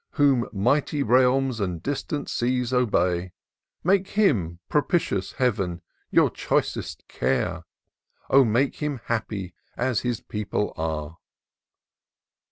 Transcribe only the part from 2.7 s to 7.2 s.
obey! Make him, propitious Heaven! your choicest